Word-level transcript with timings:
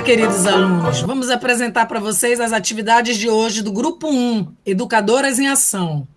Olá, 0.00 0.06
queridos 0.06 0.46
alunos. 0.46 1.02
Vamos 1.02 1.28
apresentar 1.28 1.84
para 1.84 2.00
vocês 2.00 2.40
as 2.40 2.54
atividades 2.54 3.18
de 3.18 3.28
hoje 3.28 3.60
do 3.60 3.70
Grupo 3.70 4.08
1, 4.08 4.50
Educadoras 4.64 5.38
em 5.38 5.46
Ação. 5.46 6.08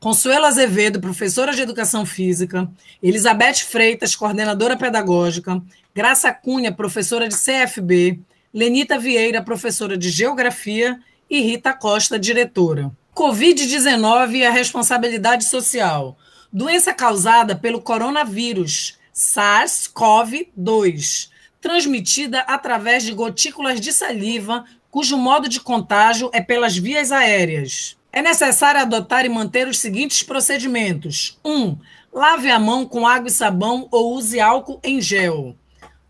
Consuelo 0.00 0.46
Azevedo, 0.46 1.00
professora 1.00 1.52
de 1.52 1.62
Educação 1.62 2.04
Física, 2.04 2.68
Elizabeth 3.00 3.58
Freitas, 3.58 4.16
coordenadora 4.16 4.76
pedagógica, 4.76 5.62
Graça 5.94 6.32
Cunha, 6.32 6.72
professora 6.72 7.28
de 7.28 7.36
CFB, 7.36 8.18
Lenita 8.52 8.98
Vieira, 8.98 9.40
professora 9.40 9.96
de 9.96 10.10
Geografia 10.10 10.98
e 11.30 11.40
Rita 11.40 11.72
Costa, 11.72 12.18
diretora. 12.18 12.90
Covid-19 13.14 14.34
e 14.34 14.44
a 14.44 14.50
responsabilidade 14.50 15.44
social. 15.44 16.18
Doença 16.52 16.92
causada 16.92 17.54
pelo 17.54 17.80
coronavírus 17.80 18.98
SARS-CoV-2 19.14 21.30
transmitida 21.60 22.40
através 22.40 23.02
de 23.02 23.12
gotículas 23.12 23.80
de 23.80 23.92
saliva, 23.92 24.64
cujo 24.90 25.16
modo 25.16 25.48
de 25.48 25.60
contágio 25.60 26.30
é 26.32 26.40
pelas 26.40 26.76
vias 26.76 27.12
aéreas. 27.12 27.96
É 28.12 28.20
necessário 28.20 28.80
adotar 28.80 29.24
e 29.24 29.28
manter 29.28 29.68
os 29.68 29.78
seguintes 29.78 30.22
procedimentos: 30.22 31.38
1. 31.44 31.50
Um, 31.50 31.78
lave 32.12 32.50
a 32.50 32.58
mão 32.58 32.84
com 32.84 33.06
água 33.06 33.28
e 33.28 33.32
sabão 33.32 33.86
ou 33.90 34.14
use 34.14 34.40
álcool 34.40 34.80
em 34.82 35.00
gel. 35.00 35.56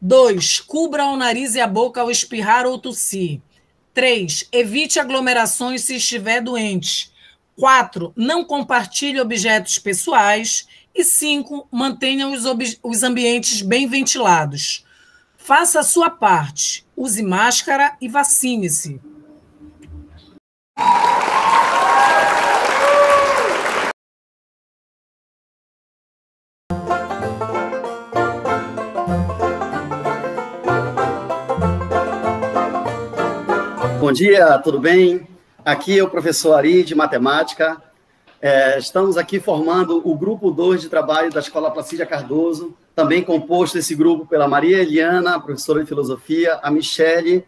2. 0.00 0.60
Cubra 0.60 1.04
o 1.06 1.16
nariz 1.16 1.54
e 1.54 1.60
a 1.60 1.66
boca 1.66 2.00
ao 2.00 2.10
espirrar 2.10 2.64
ou 2.64 2.78
tossir. 2.78 3.40
3. 3.92 4.48
Evite 4.50 4.98
aglomerações 4.98 5.82
se 5.82 5.96
estiver 5.96 6.40
doente. 6.40 7.10
4. 7.58 8.12
Não 8.16 8.42
compartilhe 8.42 9.20
objetos 9.20 9.78
pessoais. 9.78 10.66
E 10.94 11.04
5. 11.04 11.68
Mantenha 11.70 12.28
os, 12.28 12.44
os 12.82 13.02
ambientes 13.02 13.60
bem 13.60 13.86
ventilados. 13.86 14.86
Faça 15.42 15.80
a 15.80 15.82
sua 15.82 16.10
parte. 16.10 16.86
Use 16.94 17.22
máscara 17.22 17.96
e 18.00 18.08
vacine-se. 18.08 19.00
Bom 33.98 34.12
dia, 34.12 34.58
tudo 34.58 34.78
bem? 34.78 35.26
Aqui 35.64 35.98
é 35.98 36.02
o 36.02 36.10
professor 36.10 36.54
Ari, 36.54 36.84
de 36.84 36.94
Matemática. 36.94 37.89
É, 38.42 38.78
estamos 38.78 39.18
aqui 39.18 39.38
formando 39.38 40.00
o 40.02 40.16
grupo 40.16 40.50
2 40.50 40.80
de 40.80 40.88
trabalho 40.88 41.30
da 41.30 41.40
Escola 41.40 41.70
Placídia 41.70 42.06
Cardoso, 42.06 42.74
também 42.94 43.22
composto 43.22 43.76
esse 43.76 43.94
grupo 43.94 44.24
pela 44.24 44.48
Maria 44.48 44.78
Eliana, 44.78 45.38
professora 45.38 45.80
de 45.80 45.86
filosofia, 45.86 46.58
a 46.62 46.70
Michele, 46.70 47.44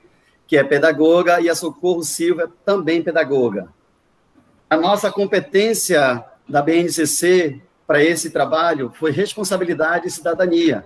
que 0.46 0.54
é 0.54 0.62
pedagoga, 0.62 1.40
e 1.40 1.48
a 1.48 1.54
Socorro 1.54 2.02
Silva, 2.02 2.52
também 2.62 3.02
pedagoga. 3.02 3.68
A 4.68 4.76
nossa 4.76 5.10
competência 5.10 6.22
da 6.46 6.60
BNCC 6.60 7.58
para 7.86 8.04
esse 8.04 8.28
trabalho 8.28 8.92
foi 8.94 9.12
responsabilidade 9.12 10.08
e 10.08 10.10
cidadania. 10.10 10.84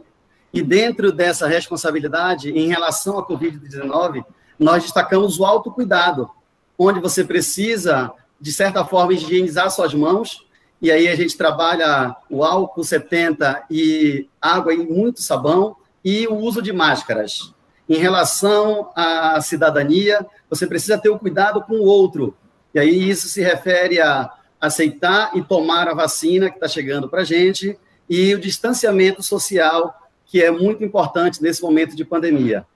E 0.53 0.63
dentro 0.63 1.11
dessa 1.11 1.49
responsabilidade, 1.49 2.51
em 2.51 2.69
relação 2.69 3.19
à 3.19 3.27
Covid-19, 3.27 4.25
nós 4.57 4.85
destacamos 4.85 5.41
o 5.41 5.45
autocuidado, 5.45 6.31
onde 6.79 7.01
você 7.01 7.25
precisa 7.25 8.13
de 8.41 8.53
certa 8.53 8.85
forma, 8.85 9.13
higienizar 9.13 9.71
suas 9.71 9.95
mãos. 9.95 10.47
E 10.81 10.91
aí 10.91 11.09
a 11.09 11.17
gente 11.17 11.37
trabalha 11.37 12.15
o 12.31 12.45
álcool 12.45 12.85
70 12.85 13.65
e 13.71 14.29
água 14.41 14.75
e 14.75 14.79
muito 14.79 15.23
sabão 15.23 15.77
e 16.05 16.27
o 16.27 16.35
uso 16.35 16.61
de 16.61 16.73
máscaras. 16.73 17.55
Em 17.89 17.97
relação 17.97 18.91
à 18.95 19.41
cidadania, 19.41 20.27
você 20.51 20.67
precisa 20.67 20.99
ter 20.99 21.09
o 21.09 21.19
cuidado 21.19 21.63
com 21.63 21.75
o 21.75 21.85
outro. 21.85 22.37
E 22.75 22.79
aí 22.79 23.09
isso 23.09 23.29
se 23.29 23.41
refere 23.43 24.01
a 24.01 24.31
aceitar 24.61 25.31
e 25.35 25.43
tomar 25.43 25.89
a 25.89 25.95
vacina 25.95 26.51
que 26.51 26.57
está 26.57 26.69
chegando 26.69 27.09
para 27.09 27.23
a 27.23 27.25
gente 27.25 27.79
e 28.09 28.35
o 28.35 28.41
distanciamento 28.41 29.23
social, 29.23 29.95
que 30.25 30.43
é 30.43 30.51
muito 30.51 30.85
importante 30.85 31.43
nesse 31.43 31.63
momento 31.63 31.97
de 31.97 32.05
pandemia. 32.05 32.67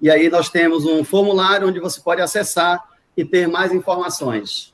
E 0.00 0.10
aí 0.10 0.28
nós 0.28 0.48
temos 0.48 0.84
um 0.84 1.04
formulário 1.04 1.68
onde 1.68 1.78
você 1.78 2.00
pode 2.00 2.20
acessar 2.20 2.82
e 3.16 3.24
ter 3.24 3.46
mais 3.46 3.72
informações. 3.72 4.71